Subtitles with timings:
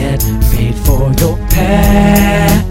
[0.00, 0.20] Get
[0.50, 2.64] paid for your pad.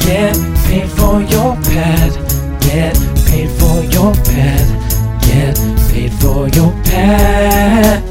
[0.00, 2.12] Get paid for your pad.
[2.60, 2.94] Get
[3.26, 4.66] paid for your pad.
[5.22, 5.56] Get
[5.90, 8.02] paid for your pad.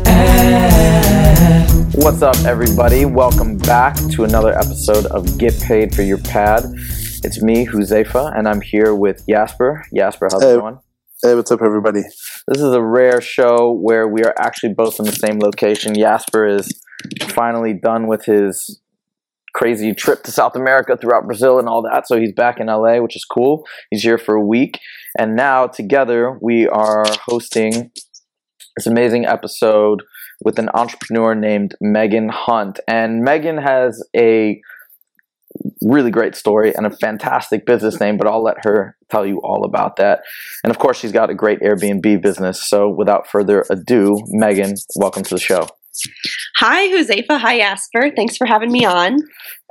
[1.94, 3.06] What's up, everybody?
[3.06, 6.64] Welcome back to another episode of Get Paid for Your Pad.
[7.24, 9.86] It's me, Huzefa, and I'm here with Jasper.
[9.94, 10.56] Jasper, how's Hey.
[10.56, 10.80] it going?
[11.24, 12.02] Hey, what's up, everybody?
[12.48, 15.94] This is a rare show where we are actually both in the same location.
[15.94, 16.82] Jasper is
[17.28, 18.82] finally done with his
[19.54, 22.98] crazy trip to South America throughout Brazil and all that, so he's back in LA,
[22.98, 23.68] which is cool.
[23.92, 24.80] He's here for a week,
[25.16, 27.92] and now together we are hosting
[28.76, 30.02] this amazing episode
[30.44, 32.80] with an entrepreneur named Megan Hunt.
[32.88, 34.60] And Megan has a
[35.82, 39.66] really great story and a fantastic business name, but I'll let her tell you all
[39.66, 40.22] about that.
[40.64, 42.68] And of course, she's got a great Airbnb business.
[42.68, 45.68] So without further ado, Megan, welcome to the show.
[46.58, 47.40] Hi, Huzefa.
[47.40, 48.12] Hi, Jasper.
[48.16, 49.18] Thanks for having me on.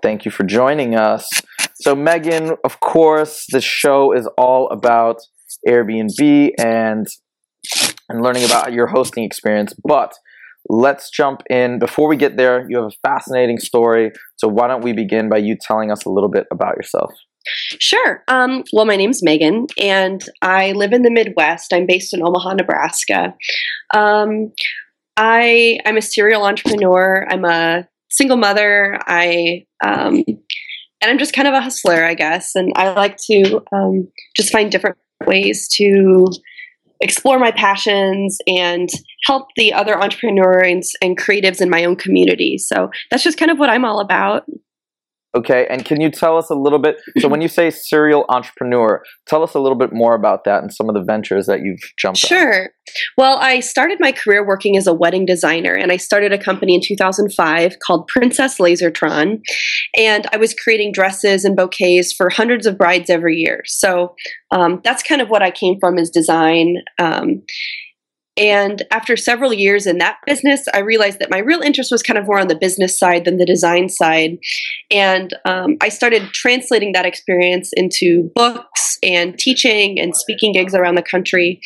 [0.02, 1.28] Thank you for joining us.
[1.76, 5.16] So, Megan, of course, the show is all about
[5.66, 7.06] Airbnb and
[8.08, 9.74] and learning about your hosting experience.
[9.84, 10.12] But
[10.68, 11.78] let's jump in.
[11.78, 14.12] Before we get there, you have a fascinating story.
[14.36, 17.12] So, why don't we begin by you telling us a little bit about yourself?
[17.80, 18.22] Sure.
[18.28, 21.72] Um, well, my name's Megan, and I live in the Midwest.
[21.72, 23.34] I'm based in Omaha, Nebraska.
[23.94, 24.52] Um,
[25.16, 27.26] I I'm a serial entrepreneur.
[27.30, 28.98] I'm a single mother.
[29.06, 30.24] I um,
[31.00, 32.54] and I'm just kind of a hustler, I guess.
[32.54, 36.26] And I like to um, just find different ways to
[37.00, 38.88] explore my passions and
[39.24, 42.58] help the other entrepreneurs and creatives in my own community.
[42.58, 44.44] So that's just kind of what I'm all about.
[45.36, 46.96] Okay, and can you tell us a little bit?
[47.18, 50.72] So, when you say serial entrepreneur, tell us a little bit more about that and
[50.72, 52.28] some of the ventures that you've jumped on.
[52.28, 52.70] Sure.
[53.16, 56.74] Well, I started my career working as a wedding designer, and I started a company
[56.74, 59.40] in 2005 called Princess Lasertron.
[59.96, 63.62] And I was creating dresses and bouquets for hundreds of brides every year.
[63.66, 64.16] So
[64.50, 66.78] um, that's kind of what I came from is design.
[66.98, 67.42] Um,
[68.40, 72.18] and after several years in that business, I realized that my real interest was kind
[72.18, 74.38] of more on the business side than the design side.
[74.90, 80.94] And um, I started translating that experience into books and teaching and speaking gigs around
[80.94, 81.60] the country.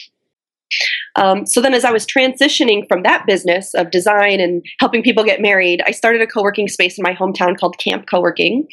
[1.17, 5.25] Um, so then, as I was transitioning from that business of design and helping people
[5.25, 8.67] get married, I started a co working space in my hometown called Camp Co-working.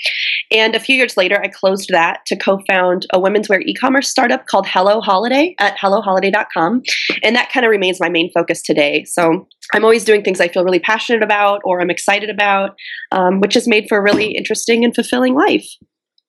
[0.51, 3.73] And a few years later, I closed that to co found a women's wear e
[3.75, 6.81] commerce startup called Hello Holiday at helloholiday.com.
[7.23, 9.03] And that kind of remains my main focus today.
[9.05, 12.75] So I'm always doing things I feel really passionate about or I'm excited about,
[13.11, 15.67] um, which has made for a really interesting and fulfilling life.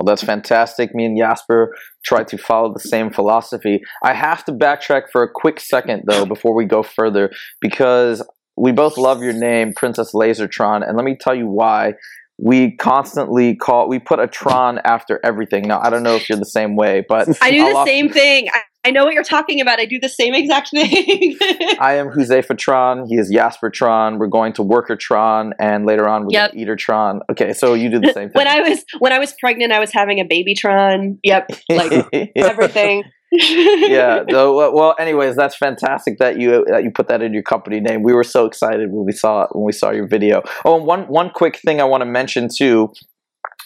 [0.03, 0.97] Well, that's fantastic.
[0.97, 3.83] Me and Jasper try to follow the same philosophy.
[4.03, 7.31] I have to backtrack for a quick second, though, before we go further,
[7.61, 8.21] because
[8.57, 11.93] we both love your name, Princess Lasertron, and let me tell you why.
[12.37, 15.69] We constantly call, we put a Tron after everything.
[15.69, 18.11] Now, I don't know if you're the same way, but I do I'll the same
[18.11, 18.49] thing.
[18.85, 19.79] I, know what you're talking about.
[19.81, 21.37] I do the same exact thing.
[21.81, 23.07] I am Huzefa Tron.
[23.09, 24.19] He is Jasper Tron.
[24.19, 26.51] We're going to Worker Tron, and later on we're Yep.
[26.51, 27.21] going to Eater Tron.
[27.31, 28.33] Okay, so you do the same thing.
[28.35, 31.19] when I was when I was pregnant, I was having a baby babytron.
[31.23, 31.93] Yep, like
[32.37, 33.05] everything.
[33.33, 34.25] yeah.
[34.29, 38.03] though, well, anyways, that's fantastic that you that you put that in your company name.
[38.03, 40.43] We were so excited when we saw when we saw your video.
[40.65, 42.93] Oh, and one one quick thing I want to mention too.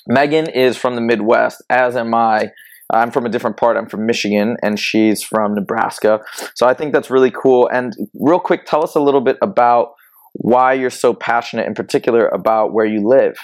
[0.06, 2.50] Megan is from the Midwest, as am I.
[2.92, 3.76] I'm from a different part.
[3.76, 6.20] I'm from Michigan, and she's from Nebraska.
[6.54, 7.68] So I think that's really cool.
[7.72, 9.94] And real quick, tell us a little bit about
[10.34, 13.36] why you're so passionate, in particular, about where you live.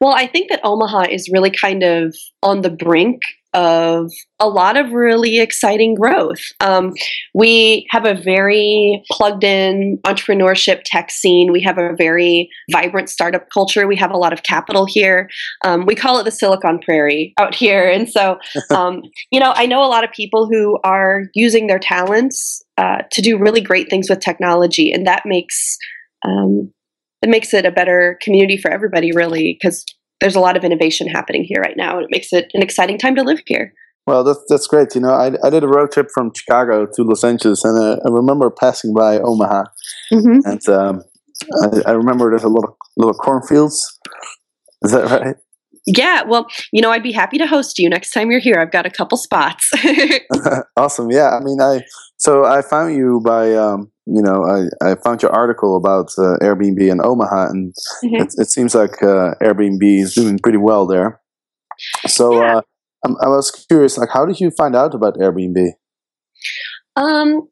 [0.00, 3.20] Well, I think that Omaha is really kind of on the brink
[3.54, 6.40] of a lot of really exciting growth.
[6.60, 6.92] Um,
[7.34, 11.52] we have a very plugged in entrepreneurship tech scene.
[11.52, 13.86] We have a very vibrant startup culture.
[13.86, 15.30] We have a lot of capital here.
[15.64, 17.88] Um, we call it the Silicon Prairie out here.
[17.88, 18.38] And so,
[18.70, 22.98] um, you know, I know a lot of people who are using their talents uh,
[23.12, 25.76] to do really great things with technology, and that makes
[26.24, 26.72] um,
[27.22, 29.84] it makes it a better community for everybody, really, because
[30.20, 32.98] there's a lot of innovation happening here right now, and it makes it an exciting
[32.98, 33.72] time to live here.
[34.06, 34.94] Well, that's that's great.
[34.94, 37.98] You know, I, I did a road trip from Chicago to Los Angeles, and uh,
[38.06, 39.64] I remember passing by Omaha,
[40.12, 40.38] Mm-hmm.
[40.44, 41.02] and um,
[41.62, 43.98] I, I remember there's a lot of little cornfields,
[44.82, 45.36] Is that right?
[45.86, 48.56] Yeah, well, you know, I'd be happy to host you next time you're here.
[48.58, 49.70] I've got a couple spots.
[50.76, 51.10] awesome.
[51.10, 51.30] Yeah.
[51.30, 51.80] I mean, I
[52.18, 56.36] so I found you by um, you know I, I found your article about uh,
[56.42, 57.74] Airbnb in Omaha, and
[58.04, 58.20] Mhm.
[58.22, 61.20] it, it seems like uh, Airbnb is doing pretty well there.
[62.06, 62.56] So Yeah.
[62.56, 62.60] uh,
[63.04, 65.58] I'm, I was curious, like, how did you find out about Airbnb?
[66.96, 67.48] Um,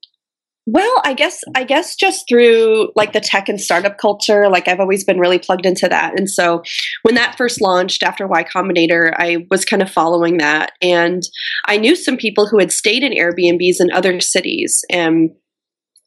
[0.68, 4.80] well, I guess I guess just through like the tech and startup culture, like I've
[4.80, 6.18] always been really plugged into that.
[6.18, 6.62] And so
[7.02, 11.22] when that first launched after Y Combinator, I was kind of following that, and
[11.66, 15.30] I knew some people who had stayed in Airbnbs in other cities, and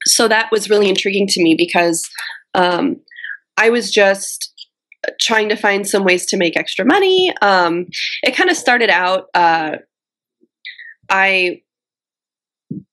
[0.09, 2.09] so that was really intriguing to me because
[2.53, 2.97] um,
[3.57, 4.67] I was just
[5.21, 7.33] trying to find some ways to make extra money.
[7.41, 7.85] Um,
[8.23, 9.25] it kind of started out.
[9.33, 9.77] Uh,
[11.09, 11.61] I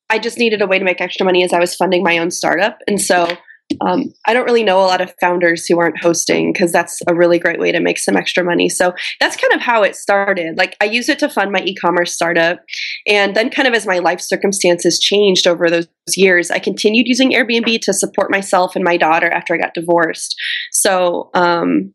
[0.09, 2.31] I just needed a way to make extra money as I was funding my own
[2.31, 2.79] startup.
[2.87, 3.37] And so
[3.81, 7.15] um, I don't really know a lot of founders who aren't hosting because that's a
[7.15, 8.69] really great way to make some extra money.
[8.69, 10.57] So that's kind of how it started.
[10.57, 12.61] Like I used it to fund my e commerce startup.
[13.07, 17.33] And then, kind of as my life circumstances changed over those years, I continued using
[17.33, 20.37] Airbnb to support myself and my daughter after I got divorced.
[20.71, 21.93] So um,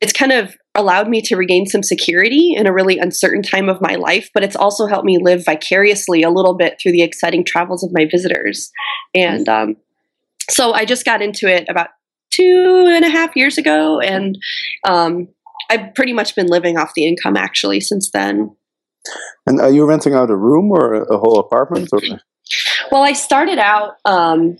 [0.00, 3.82] it's kind of allowed me to regain some security in a really uncertain time of
[3.82, 7.44] my life, but it's also helped me live vicariously a little bit through the exciting
[7.44, 8.70] travels of my visitors.
[9.14, 9.76] And um,
[10.50, 11.88] so I just got into it about
[12.30, 14.38] two and a half years ago, and
[14.86, 15.28] um,
[15.70, 18.54] I've pretty much been living off the income actually since then.
[19.46, 21.88] And are you renting out a room or a, whole apartment?
[21.92, 22.00] Or?
[22.90, 23.94] Well, I started out.
[24.04, 24.56] Um,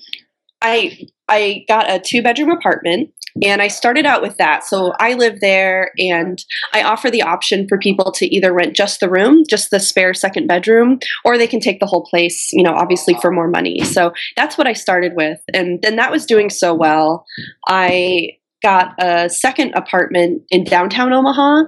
[0.61, 0.99] I
[1.29, 3.13] I got a two bedroom apartment,
[3.43, 4.65] and I started out with that.
[4.65, 6.43] So I live there, and
[6.73, 10.15] I offer the option for people to either rent just the room, just the spare
[10.15, 12.51] second bedroom, or they can take the whole place.
[12.53, 13.81] You know, obviously for more money.
[13.81, 17.25] So that's what I started with, and then that was doing so well.
[17.69, 21.65] I got a second apartment in downtown Omaha,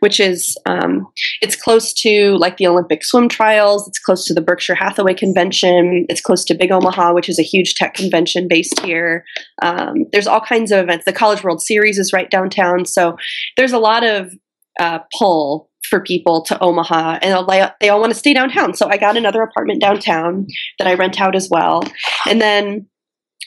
[0.00, 1.06] which is um,
[1.40, 3.86] it's close to like the Olympic swim trials.
[3.88, 6.06] It's close to the Berkshire Hathaway convention.
[6.08, 9.24] It's close to Big Omaha, which is a huge tech convention based here.
[9.62, 11.04] Um, there's all kinds of events.
[11.04, 13.16] The College World Series is right downtown, so
[13.56, 14.32] there's a lot of
[14.80, 18.74] uh, pull for people to Omaha, and they- they all want to stay downtown.
[18.74, 20.46] So I got another apartment downtown
[20.78, 21.82] that I rent out as well,
[22.26, 22.86] and then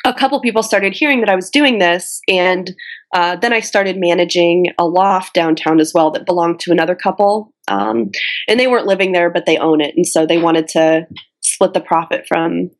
[0.05, 2.73] a couple people started hearing that I was doing this, and
[3.13, 7.53] uh, then I started managing a loft downtown as well that belonged to another couple.
[7.67, 8.09] Um,
[8.47, 9.93] and they weren't living there, but they own it.
[9.95, 11.05] And so they wanted to
[11.41, 12.71] split the profit from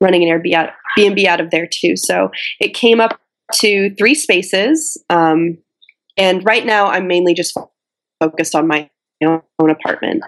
[0.00, 1.96] running an Airbnb out, of there too.
[1.96, 2.30] So
[2.60, 3.20] it came up
[3.54, 5.02] to three spaces.
[5.10, 5.58] Um,
[6.16, 7.56] and right now I'm mainly just
[8.20, 8.90] focused on my
[9.24, 10.24] own apartment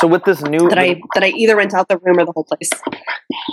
[0.00, 2.32] So with this new, that I that I either rent out the room or the
[2.32, 2.70] whole place.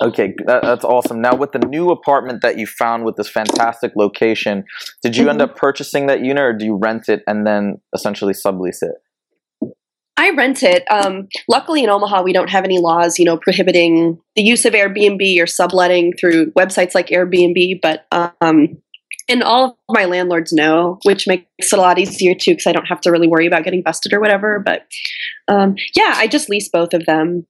[0.02, 1.20] okay, that, that's awesome.
[1.20, 4.64] Now with the new apartment that you found with this fantastic location,
[5.02, 5.52] did you end Mm-hmm.
[5.52, 9.74] up purchasing that unit, or do you rent it and then essentially sublease it?
[10.18, 10.90] I rent it.
[10.90, 14.74] Um, luckily, in Omaha, we don't have any laws, you know, prohibiting the use of
[14.74, 17.82] Airbnb or subletting through websites like Airbnb.
[17.82, 18.78] But um,
[19.28, 22.72] and all of my landlords know, which makes it a lot easier too, because I
[22.72, 24.60] don't have to really worry about getting busted or whatever.
[24.60, 24.88] But
[25.48, 27.46] um, yeah, I just lease both of them.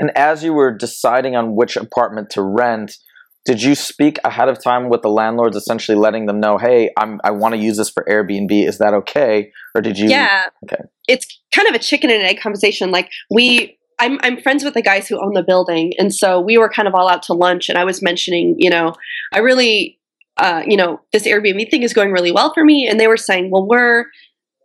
[0.00, 2.96] And as you were deciding on which apartment to rent,
[3.44, 7.20] did you speak ahead of time with the landlords, essentially letting them know, "Hey, I'm
[7.24, 8.50] I want to use this for Airbnb.
[8.50, 10.08] Is that okay?" Or did you?
[10.08, 10.84] yeah, okay.
[11.08, 12.90] it's kind of a chicken and egg conversation.
[12.90, 13.76] Like we.
[14.00, 15.92] I'm, I'm friends with the guys who own the building.
[15.98, 17.68] And so we were kind of all out to lunch.
[17.68, 18.94] And I was mentioning, you know,
[19.32, 19.97] I really
[20.38, 22.86] uh, you know, this Airbnb thing is going really well for me.
[22.88, 24.06] And they were saying, well, we're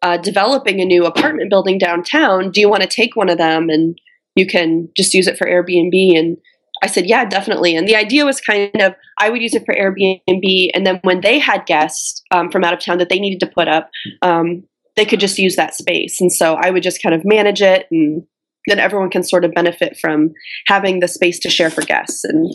[0.02, 2.52] uh, developing a new apartment building downtown.
[2.52, 3.98] Do you want to take one of them and
[4.36, 6.18] you can just use it for Airbnb?
[6.18, 6.38] And
[6.84, 7.76] I said, yeah, definitely.
[7.76, 10.70] And the idea was kind of I would use it for Airbnb.
[10.76, 13.52] And then when they had guests um, from out of town that they needed to
[13.52, 13.90] put up,
[14.22, 14.64] um,
[14.96, 16.22] they could just use that space.
[16.22, 18.24] And so I would just kind of manage it and
[18.68, 20.32] then everyone can sort of benefit from
[20.68, 22.24] having the space to share for guests.
[22.24, 22.54] And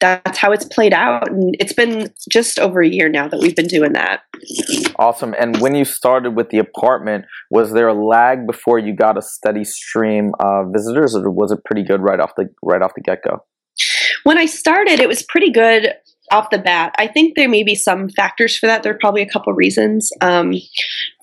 [0.00, 1.30] that's how it's played out.
[1.30, 4.22] And it's been just over a year now that we've been doing that.
[4.96, 5.34] Awesome.
[5.38, 9.22] And when you started with the apartment, was there a lag before you got a
[9.22, 13.02] steady stream of visitors, or was it pretty good right off the right off the
[13.02, 13.44] get go?
[14.24, 15.94] When I started, it was pretty good
[16.30, 16.94] off the bat.
[16.98, 18.82] I think there may be some factors for that.
[18.82, 20.10] There are probably a couple reasons.
[20.20, 20.54] Um,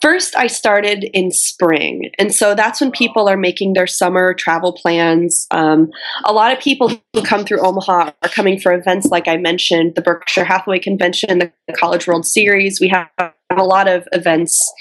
[0.01, 2.11] first, I started in spring.
[2.19, 5.47] And so that's when people are making their summer travel plans.
[5.51, 5.89] Um,
[6.25, 9.95] a lot of people who come through Omaha are coming for events like I mentioned
[9.95, 12.79] the Berkshire Hathaway Convention, the College World Series.
[12.79, 13.09] We have
[13.49, 14.71] a lot of events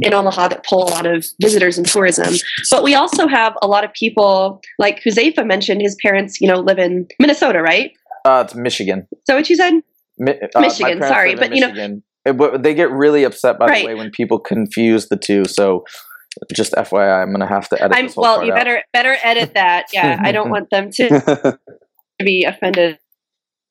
[0.00, 2.34] in Omaha that pull a lot of visitors and tourism.
[2.70, 6.60] But we also have a lot of people, like Huzefa mentioned, his parents, you know,
[6.60, 7.92] live in Minnesota, right?
[8.28, 9.06] Uh, it's Michigan.
[9.26, 9.74] So what you said?
[10.18, 13.80] Mi- uh, Michigan, sorry, but, you know- it- they get really upset by Right.
[13.82, 15.44] the way when people confuse the two.
[15.46, 15.84] So
[16.52, 18.44] just FYI, I'm gonna have to edit I'm well.
[18.44, 18.56] You out.
[18.58, 19.86] better better edit that.
[19.94, 21.58] Yeah, I don't want them to
[22.18, 22.98] be offended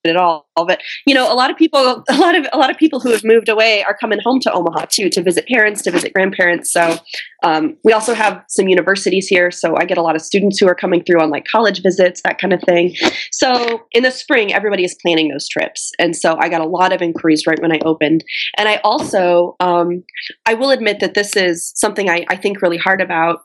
[0.07, 0.47] at all.
[0.55, 3.11] But you know, a lot of people, a lot of a lot of people who
[3.11, 6.71] have moved away are coming home to Omaha too to visit parents, to visit grandparents.
[6.71, 6.97] So
[7.43, 10.67] um, we also have some universities here, so I get a lot of students who
[10.67, 12.95] are coming through on like college visits, that kind of thing.
[13.31, 16.93] So in the spring, everybody is planning those trips, and so I got a lot
[16.93, 18.23] of inquiries right when I opened.
[18.57, 20.03] And I also, um,
[20.45, 23.39] I will admit that this is something I, I think really hard about.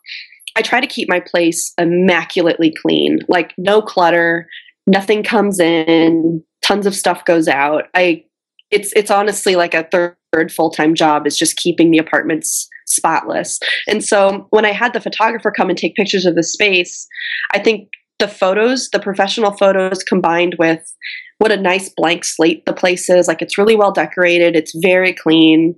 [0.57, 4.47] I try to keep my place immaculately clean, like no clutter,
[4.87, 7.85] nothing comes in, tons of stuff goes out.
[7.95, 8.25] I
[8.71, 13.59] it's it's honestly like a third full-time job is just keeping the apartments spotless.
[13.87, 17.07] And so when I had the photographer come and take pictures of the space,
[17.53, 17.89] I think
[18.19, 20.81] the photos, the professional photos combined with
[21.39, 25.13] what a nice blank slate the place is, like it's really well decorated, it's very
[25.13, 25.75] clean.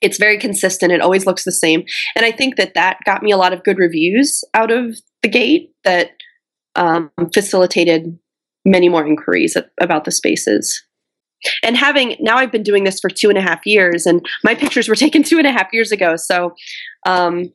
[0.00, 0.90] It's very consistent.
[0.90, 1.84] It always looks the same.
[2.16, 5.28] And I think that that got me a lot of good reviews out of the
[5.28, 6.10] gate that
[6.74, 8.18] um, facilitated
[8.64, 10.82] many more inquiries about the spaces.
[11.64, 14.54] And having now, I've been doing this for two and a half years, and my
[14.54, 16.14] pictures were taken two and a half years ago.
[16.16, 16.54] So,
[17.06, 17.52] um,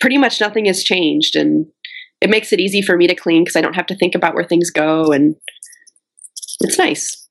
[0.00, 1.66] pretty much nothing has changed, and
[2.20, 4.34] it makes it easy for me to clean because I don't have to think about
[4.34, 5.36] where things go, and
[6.60, 7.28] it's nice.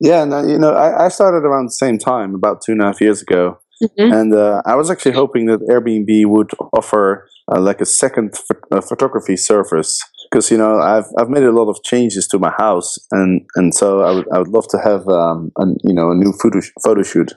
[0.00, 2.86] yeah, no, you know, I, I started around the same time, about two and a
[2.86, 4.12] half years ago, Mhm.
[4.20, 8.60] and uh, I was actually hoping that Airbnb would offer uh, like a second ph-
[8.72, 12.52] uh, photography service because you know I've I've made a lot of changes to my
[12.56, 16.10] house, and and so I would I would love to have um a, you know
[16.10, 17.32] a new photo photo shoot.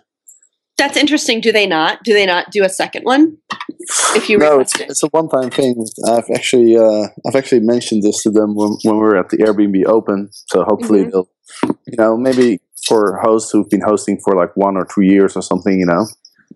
[0.77, 1.41] That's interesting.
[1.41, 2.03] Do they not?
[2.03, 3.37] Do they not do a second one?
[4.15, 4.89] If you no, it's, it.
[4.89, 5.85] it's a one-time thing.
[6.07, 9.37] I've actually uh, I've actually mentioned this to them when, when we were at the
[9.37, 10.29] Airbnb Open.
[10.47, 11.11] So hopefully Mhm.
[11.11, 11.29] they'll,
[11.85, 15.41] you know, maybe for hosts who've been hosting for like one or two years or
[15.41, 16.07] something, you know.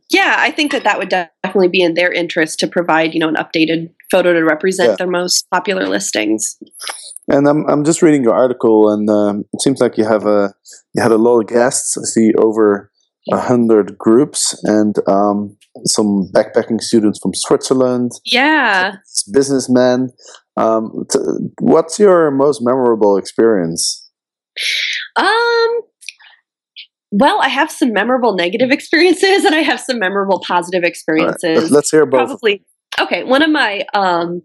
[0.10, 3.30] Yeah, I think that that would definitely be in their interest to provide, you know,
[3.30, 4.96] an updated photo to represent Yeah.
[5.00, 6.42] their most popular listings.
[7.36, 10.54] And I'm I'm just reading your article, and um, it seems like you have a
[10.94, 11.98] you had a lot of guests.
[11.98, 12.92] I see over
[13.32, 14.42] a hundred groups
[14.76, 15.56] and um,
[15.96, 18.96] some backpacking students from Switzerland, Yeah.
[19.32, 20.12] businessmen.
[20.58, 21.20] Um, t-
[21.60, 23.82] what's your most memorable experience?
[25.16, 25.72] Um
[27.16, 30.90] well, I have some memorable negative experiences and I have some memorable positive All right,
[30.90, 31.72] experiences.
[31.72, 32.28] Let's hear both.
[32.28, 32.66] Probably.
[33.00, 34.42] Okay, one of my um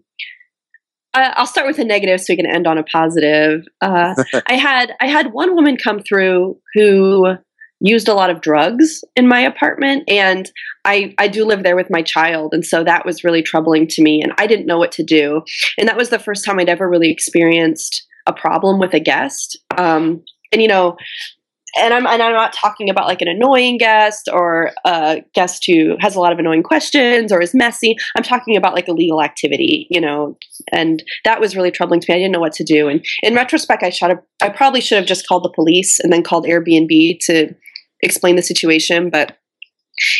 [1.13, 3.61] I- I'll start with a negative so we can end on a positive.
[3.81, 4.13] Uh,
[4.47, 7.35] I had I had one woman come through who
[7.81, 10.49] used a lot of drugs in my apartment, and
[10.85, 14.01] I I do live there with my child, and so that was really troubling to
[14.03, 15.41] me, and I didn't know what to do,
[15.77, 19.57] and that was the first time I'd ever really experienced a problem with a guest.
[19.77, 20.97] Um, and you know,
[21.77, 25.95] and I'm and I'm not talking about like an annoying guest or a guest who
[25.99, 27.95] has a lot of annoying questions or is messy.
[28.15, 30.37] I'm talking about like illegal activity, you know,
[30.71, 32.15] and that was really troubling to me.
[32.15, 32.87] I didn't know what to do.
[32.87, 36.11] And in retrospect, I should have I probably should have just called the police and
[36.11, 37.53] then called Airbnb to
[38.01, 39.37] explain the situation, but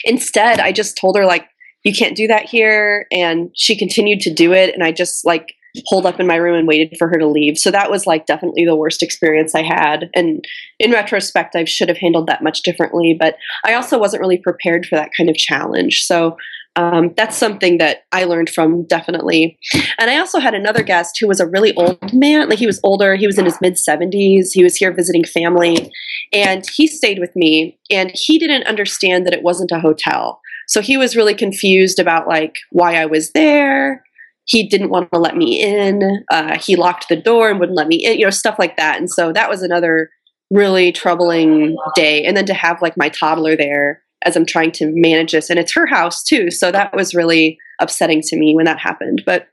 [0.03, 1.45] instead I just told her like
[1.83, 5.53] you can't do that here and she continued to do it and I just like
[5.85, 7.57] holed up in my room and waited for her to leave.
[7.57, 10.09] So that was like definitely the worst experience I had.
[10.15, 10.43] And
[10.79, 13.15] in retrospect, I should have handled that much differently.
[13.17, 13.35] But
[13.65, 16.03] I also wasn't really prepared for that kind of challenge.
[16.03, 16.37] So
[16.75, 19.57] um, that's something that I learned from definitely.
[19.97, 22.47] And I also had another guest who was a really old man.
[22.47, 24.49] Like he was older, he was in his mid 70s.
[24.53, 25.91] He was here visiting family.
[26.31, 27.77] And he stayed with me.
[27.91, 30.39] And he didn't understand that it wasn't a hotel.
[30.67, 34.03] So he was really confused about like why I was there
[34.49, 36.23] he didn't want to let me in.
[36.31, 38.97] Uh, he locked the door and wouldn't let me in, you know, stuff like that.
[38.97, 40.09] And so that was another
[40.49, 42.25] really troubling day.
[42.25, 45.59] And then to have like my toddler there as I'm trying to manage this, and
[45.59, 46.49] it's her house too.
[46.49, 49.21] So that was really upsetting to me when that happened.
[49.23, 49.47] But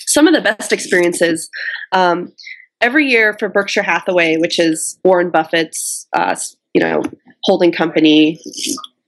[0.00, 1.48] some of the best experiences,
[1.92, 2.32] um,
[2.80, 6.34] every year for Berkshire Hathaway, which is Warren Buffett's, uh,
[6.74, 7.02] you know,
[7.44, 8.40] holding company,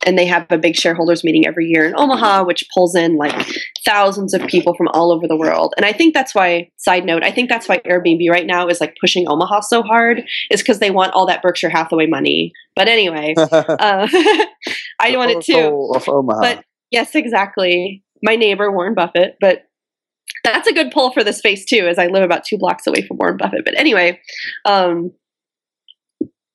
[0.05, 3.35] and they have a big shareholders meeting every year in Omaha, which pulls in like
[3.85, 5.75] thousands of people from all over the world.
[5.77, 8.81] And I think that's why, side note, I think that's why Airbnb right now is
[8.81, 12.53] like pushing Omaha so hard, is because they want all that Berkshire Hathaway money.
[12.75, 14.09] But anyway, uh,
[15.01, 15.93] I want it too.
[15.95, 16.41] Of Omaha.
[16.41, 18.03] But yes, exactly.
[18.23, 19.37] My neighbor, Warren Buffett.
[19.41, 19.65] But
[20.45, 23.07] that's a good pull for the space too, as I live about two blocks away
[23.07, 23.65] from Warren Buffett.
[23.65, 24.21] But anyway,
[24.65, 25.13] um,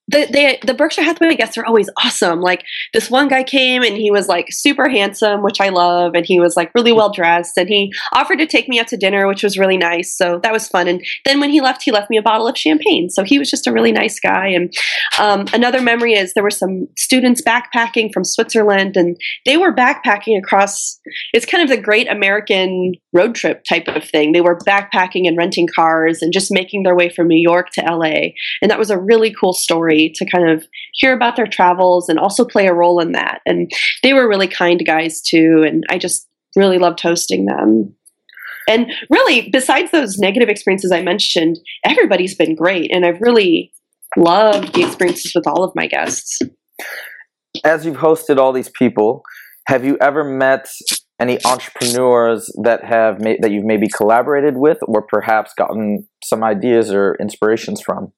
[0.10, 2.40] the, the the Berkshire Hathaway guests are always awesome.
[2.40, 6.26] Like this one guy came and he was like super handsome, which I love, and
[6.26, 9.28] he was like really well dressed, and he offered to take me out to dinner,
[9.28, 10.16] which was really nice.
[10.16, 10.88] So that was fun.
[10.88, 13.10] And then when he left, he left me a bottle of champagne.
[13.10, 14.48] So he was just a really nice guy.
[14.48, 14.74] And
[15.20, 20.38] um, another memory is there were some students backpacking from Switzerland, and they were backpacking
[20.38, 21.00] across.
[21.34, 24.32] It's kind of the Great American road trip type of thing.
[24.32, 27.82] They were backpacking and renting cars and just making their way from New York to
[27.82, 28.30] LA,
[28.62, 32.20] and that was a really cool story to kind of hear about their travels and
[32.20, 33.40] also play a role in that.
[33.46, 33.72] And
[34.04, 35.64] they were really kind guys too.
[35.68, 37.94] And I just really loved hosting them.
[38.70, 42.92] And really, besides those negative experiences I mentioned, everybody's been great.
[42.94, 43.72] And I've really
[44.18, 46.40] loved the experiences with all of my guests.
[47.64, 49.24] As you've hosted all these people,
[49.68, 50.68] have you ever met
[51.20, 56.92] any entrepreneurs that have ma- that you've maybe collaborated with, or perhaps gotten some ideas
[56.92, 58.14] or inspirations from?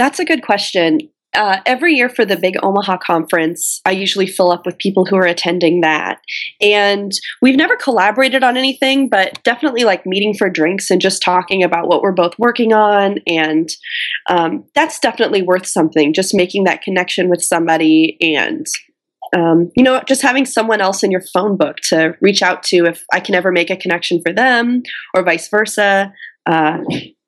[0.00, 1.00] That's a good question.
[1.34, 5.14] Uh, every year for the big Omaha conference, I usually fill up with people who
[5.16, 6.22] are attending that.
[6.58, 11.62] And we've never collaborated on anything, but definitely like meeting for drinks and just talking
[11.62, 13.18] about what we're both working on.
[13.26, 13.68] And
[14.30, 18.66] um, that's definitely worth something, just making that connection with somebody and.
[19.36, 22.86] Um, you know, just having someone else in your phone book to reach out to
[22.86, 24.82] if I can ever make a connection for them
[25.14, 26.12] or vice versa.
[26.46, 26.78] Uh,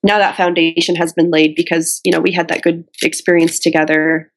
[0.02, 4.30] now that foundation has been laid because you know we had that good experience together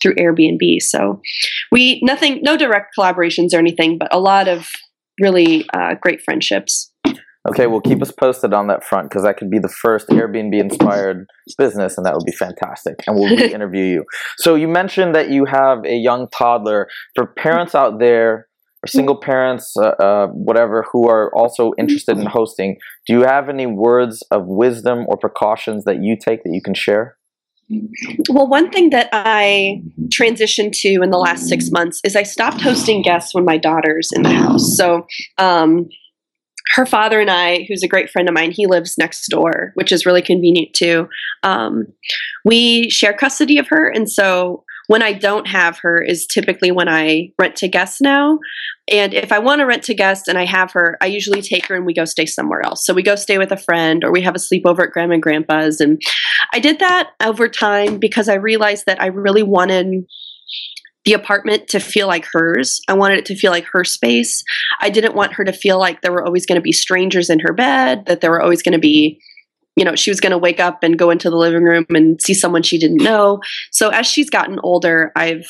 [0.00, 0.80] through Airbnb.
[0.82, 1.20] So
[1.70, 4.68] we nothing, no direct collaborations or anything, but a lot of
[5.20, 6.92] really uh, great friendships.
[7.48, 10.60] Okay, well, keep us posted on that front because that could be the first Airbnb
[10.60, 12.96] inspired business, and that would be fantastic.
[13.06, 14.04] And we'll interview you.
[14.36, 16.88] So, you mentioned that you have a young toddler.
[17.14, 18.46] For parents out there
[18.82, 23.48] or single parents, uh, uh, whatever, who are also interested in hosting, do you have
[23.48, 27.16] any words of wisdom or precautions that you take that you can share?
[28.28, 32.60] Well, one thing that I transitioned to in the last six months is I stopped
[32.60, 34.76] hosting guests when my daughter's in the house.
[34.76, 35.06] So,
[35.38, 35.88] um,
[36.74, 39.92] her father and I, who's a great friend of mine, he lives next door, which
[39.92, 41.08] is really convenient too.
[41.42, 41.86] Um,
[42.44, 46.88] we share custody of her, and so when I don't have her is typically when
[46.88, 48.40] I rent to guests now.
[48.90, 51.66] And if I want to rent to guests and I have her, I usually take
[51.66, 52.84] her and we go stay somewhere else.
[52.84, 55.22] So we go stay with a friend or we have a sleepover at grandma and
[55.22, 55.80] grandpa's.
[55.80, 56.02] And
[56.52, 60.06] I did that over time because I realized that I really wanted
[61.04, 62.80] the apartment to feel like hers.
[62.88, 64.42] I wanted it to feel like her space.
[64.80, 67.38] I didn't want her to feel like there were always going to be strangers in
[67.46, 69.20] her bed, that there were always going to be
[69.80, 72.20] you know, she was going to wake up and go into the living room and
[72.20, 73.40] see someone she didn't know.
[73.72, 75.46] So as she's gotten older, I've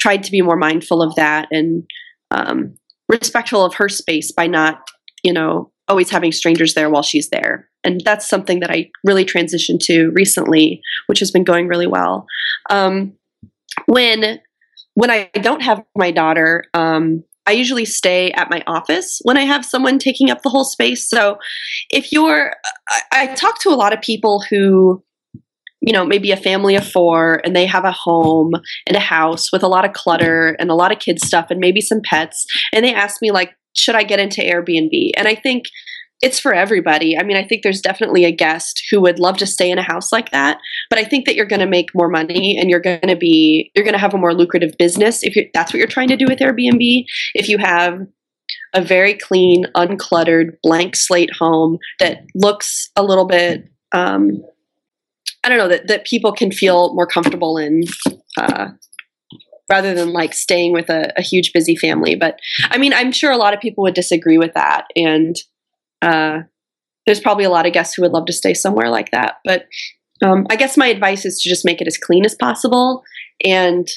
[0.00, 1.84] tried to be more mindful of that and
[2.32, 2.74] um,
[3.08, 4.80] respectful of her space by not,
[5.22, 7.68] you know, always having strangers there while she's there.
[7.84, 12.26] And that's something that I really transitioned to recently, which has been going really well.
[12.70, 13.12] Um,
[13.86, 14.40] when
[14.94, 19.44] when I don't have my daughter, um, I usually stay at my office when I
[19.44, 21.08] have someone taking up the whole space.
[21.08, 21.38] So
[21.88, 22.52] if you're,
[22.90, 25.02] I, I talk to a lot of people who,
[25.80, 28.52] you know, maybe a family of four and they have a home
[28.86, 31.58] and a house with a lot of clutter and a lot of kids stuff and
[31.58, 32.44] maybe some pets.
[32.74, 35.12] And they ask me, like, should I get into Airbnb?
[35.16, 35.64] And I think
[36.20, 37.16] it's for everybody.
[37.16, 39.82] I mean, I think there's definitely a guest who would love to stay in a
[39.82, 40.58] house like that,
[40.90, 43.70] but I think that you're going to make more money and you're going to be
[43.74, 46.26] you're going to have a more lucrative business if that's what you're trying to do
[46.28, 47.04] with Airbnb.
[47.34, 48.00] If you have
[48.74, 54.42] a very clean, uncluttered, blank slate home that looks a little bit um,
[55.44, 57.82] I don't know that that people can feel more comfortable in
[58.36, 58.68] uh,
[59.68, 62.14] rather than like staying with a, a, huge busy family.
[62.14, 65.36] But I mean, I'm sure a lot of people would disagree with that, and
[66.02, 66.40] uh,
[67.06, 69.36] there's probably a lot of guests who would love to stay somewhere like that.
[69.44, 69.66] But
[70.22, 73.02] um, I guess my advice is to just make it as clean as possible
[73.44, 73.88] and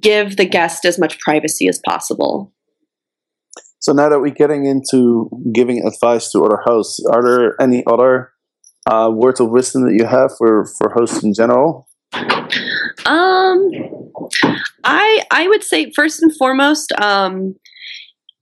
[0.00, 2.52] give the guest as much privacy as possible.
[3.80, 8.32] So now that we're getting into giving advice to other hosts, are there any other
[8.90, 11.88] uh, words of wisdom that you have for for hosts in general?
[13.06, 13.70] Um,
[14.84, 17.54] I I would say first and foremost, um,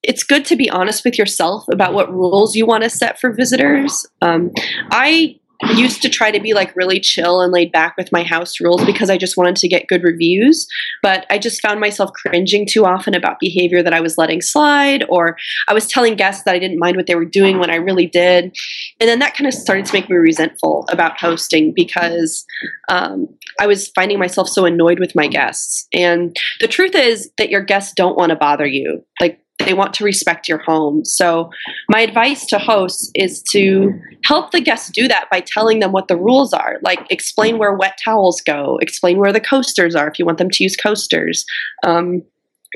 [0.06, 3.32] it's good to be honest with yourself about what rules you want to set for
[3.32, 4.06] visitors.
[4.22, 4.52] Um,
[4.90, 5.38] I
[5.74, 8.84] used to try to be like really chill and laid back with my house rules
[8.84, 10.66] because I just wanted to get good reviews.
[11.02, 15.04] But I just found myself cringing too often about behavior that I was letting slide,
[15.08, 15.36] or
[15.68, 18.06] I was telling guests that I didn't mind what they were doing when I really
[18.06, 18.54] did.
[19.00, 22.44] And then that kind of started to make me resentful about hosting because
[22.88, 23.26] um,
[23.58, 25.88] I was finding myself so annoyed with my guests.
[25.94, 29.04] And the truth is that your guests don't want to bother you.
[29.20, 31.04] Like, they want to respect your home.
[31.04, 31.50] So,
[31.90, 33.92] my advice to hosts is to
[34.24, 36.78] help the guests do that by telling them what the rules are.
[36.82, 40.50] Like, explain where wet towels go, explain where the coasters are if you want them
[40.50, 41.44] to use coasters.
[41.84, 42.22] Um,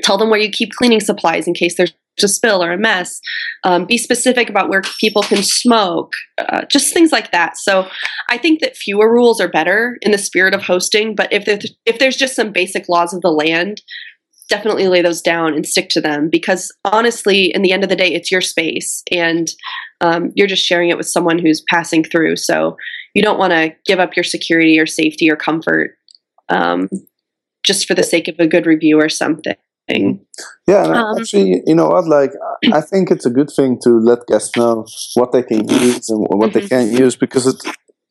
[0.03, 3.19] tell them where you keep cleaning supplies in case there's a spill or a mess.
[3.63, 7.57] Um, be specific about where people can smoke, uh, just things like that.
[7.57, 7.87] So
[8.29, 11.15] I think that fewer rules are better in the spirit of hosting.
[11.15, 13.81] But if there's, if there's just some basic laws of the land,
[14.51, 17.95] definitely lay those down and stick to them because honestly, in the end of the
[17.95, 19.49] day, it's your space and
[20.01, 22.35] um, you're just sharing it with someone who's passing through.
[22.35, 22.75] So
[23.15, 25.97] you don't want to give up your security or safety or comfort
[26.49, 26.89] um,
[27.63, 29.55] just for the sake of a good review or something.
[30.67, 32.07] Yeah, Um, actually, you know what?
[32.07, 32.31] Like,
[32.73, 34.85] I think it's a good thing to let guests know
[35.15, 36.69] what they can use and what they Mhm.
[36.69, 37.55] can't use because it,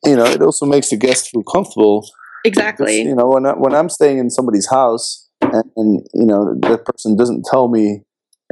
[0.05, 2.07] you know, it also makes the guest feel comfortable.
[2.43, 3.01] Exactly.
[3.01, 6.85] You know, when I, when I'm staying in somebody's house and, and you know that
[6.85, 8.03] person doesn't tell me,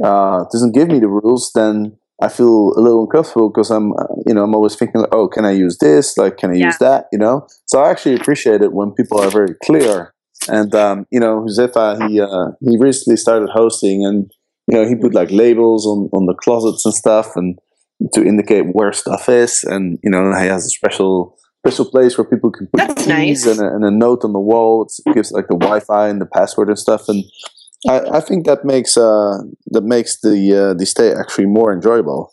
[0.02, 4.04] uh, doesn't give me the rules, then I feel a little uncomfortable because I'm, uh,
[4.26, 6.18] you know, I'm always thinking, like, oh, can I use this?
[6.18, 7.06] Like, can I use that?
[7.12, 7.46] You know.
[7.66, 10.12] So I actually appreciate it when people are very clear.
[10.48, 14.30] And um, you know, Huzefa, he uh, he recently started hosting, and
[14.66, 17.58] you know, he put like labels on on the closets and stuff, and
[18.14, 22.24] to indicate where stuff is, and you know, he has a special special place where
[22.24, 23.46] people can put That's keys nice.
[23.46, 24.86] and, a, and a note on the wall.
[25.06, 27.24] It gives like the Wi-Fi and the password and stuff, and
[27.88, 29.38] I, I think that makes uh
[29.70, 30.36] that makes the
[30.70, 32.32] uh, the stay actually more enjoyable.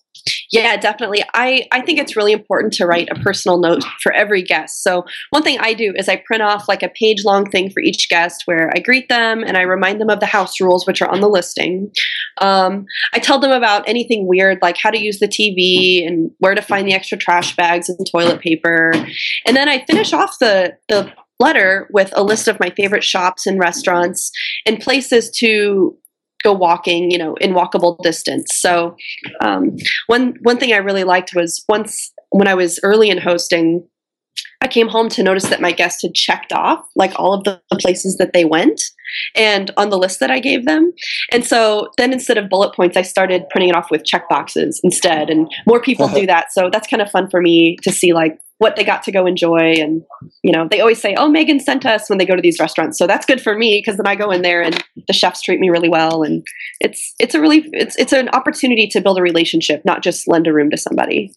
[0.51, 1.23] Yeah, definitely.
[1.33, 4.83] I, I think it's really important to write a personal note for every guest.
[4.83, 7.81] So, one thing I do is I print off like a page long thing for
[7.81, 11.01] each guest where I greet them and I remind them of the house rules, which
[11.01, 11.91] are on the listing.
[12.39, 16.55] Um, I tell them about anything weird, like how to use the TV and where
[16.55, 18.93] to find the extra trash bags and toilet paper.
[19.45, 23.45] And then I finish off the, the letter with a list of my favorite shops
[23.45, 24.31] and restaurants
[24.65, 25.95] and places to
[26.53, 28.47] walking, you know, in walkable distance.
[28.55, 28.95] So,
[29.41, 29.75] um,
[30.07, 33.87] one one thing I really liked was once when I was early in hosting,
[34.61, 37.61] I came home to notice that my guests had checked off like all of the
[37.73, 38.81] places that they went
[39.35, 40.93] and on the list that I gave them.
[41.31, 44.79] And so then instead of bullet points, I started printing it off with check boxes
[44.83, 45.29] instead.
[45.29, 46.51] And more people do that.
[46.51, 49.27] So that's kind of fun for me to see like what they got to go
[49.27, 49.75] enjoy.
[49.77, 50.01] And,
[50.41, 52.97] you know, they always say, oh, Megan sent us when they go to these restaurants.
[52.97, 55.59] So that's good for me because then I go in there and the chefs treat
[55.59, 56.23] me really well.
[56.23, 56.45] And
[56.79, 60.47] it's, it's a really, it's, it's an opportunity to build a relationship, not just lend
[60.47, 61.31] a room to somebody.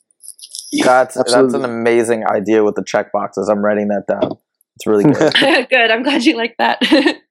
[0.73, 1.65] That's that's Absolutely.
[1.65, 3.49] an amazing idea with the check boxes.
[3.49, 4.39] I'm writing that down.
[4.77, 5.35] It's really good.
[5.71, 5.91] good.
[5.91, 6.81] I'm glad you like that.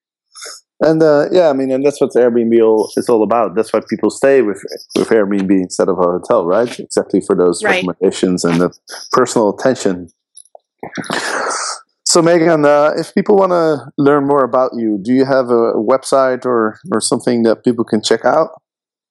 [0.82, 3.54] And uh, yeah, I mean, and that's what Airbnb all, is all about.
[3.54, 4.64] That's why people stay with
[4.98, 6.80] with Airbnb instead of a hotel, right?
[6.80, 7.84] Exactly for those Right.
[7.86, 8.74] recommendations and the
[9.12, 10.08] personal attention.
[12.06, 15.74] So, Megan, uh, if people want to learn more about you, do you have a
[15.74, 18.50] website or or something that people can check out?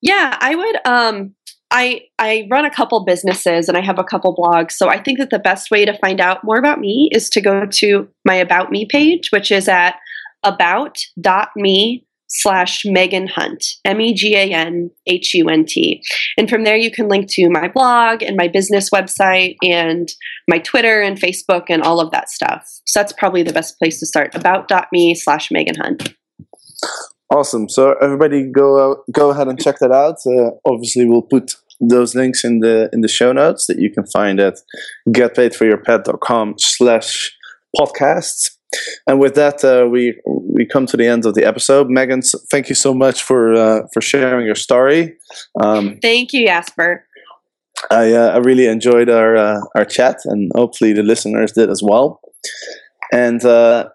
[0.00, 0.76] Yeah, I would.
[0.86, 1.34] Um,
[1.70, 4.72] I I run a couple businesses and I have a couple blogs.
[4.72, 7.40] So I think that the best way to find out more about me is to
[7.40, 9.96] go to my About Me page, which is at
[10.44, 16.02] about.me slash Megan Hunt, M E G A N H U N T.
[16.36, 20.08] And from there, you can link to my blog and my business website and
[20.48, 22.66] my Twitter and Facebook and all of that stuff.
[22.86, 24.34] So that's probably the best place to start.
[24.34, 26.14] About.me slash Megan Hunt.
[27.30, 27.68] Awesome.
[27.68, 30.16] So everybody, go out, go ahead and check that out.
[30.26, 34.06] Uh, obviously, we'll put those links in the in the show notes that you can
[34.06, 34.58] find at
[35.08, 37.36] getpaidforyourpad.com slash
[37.76, 38.50] podcasts.
[39.06, 41.88] And with that, uh, we we come to the end of the episode.
[41.88, 45.16] Megan, thank you so much for uh, for sharing your story.
[45.62, 47.06] Um, Thank you, Jasper.
[47.90, 51.82] I uh, I really enjoyed our uh, our chat, and hopefully the listeners did as
[51.82, 52.20] well.
[53.12, 53.88] And uh,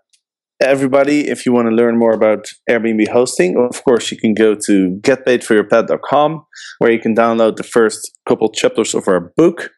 [0.63, 4.55] everybody, if you want to learn more about Airbnb hosting, of course you can go
[4.55, 6.45] to getpaidforyourpad.com,
[6.79, 9.71] where you can download the first couple chapters of our book,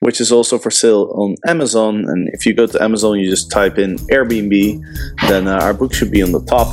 [0.00, 2.04] which is also for sale on Amazon.
[2.06, 4.82] And if you go to Amazon, you just type in Airbnb,
[5.28, 6.68] then uh, our book should be on the top.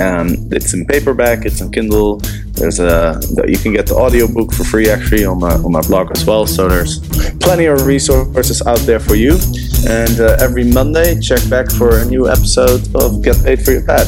[0.00, 2.20] Um, it's in paperback, it's on Kindle.
[2.54, 6.10] There's a you can get the audiobook for free actually on my on my blog
[6.16, 6.46] as well.
[6.46, 7.00] So there's
[7.38, 9.38] plenty of resources out there for you.
[9.88, 13.84] And uh, every Monday, check back for a new episode of Get Paid for Your
[13.84, 14.06] Pad.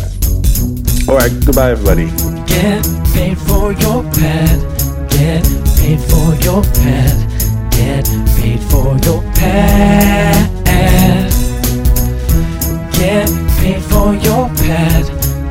[1.09, 2.07] All right, goodbye, everybody.
[2.47, 5.11] Get paid for your pad.
[5.11, 5.44] Get
[5.77, 7.70] paid for your pad.
[7.73, 10.51] Get paid for your pad.
[12.92, 15.13] Get paid for your pad.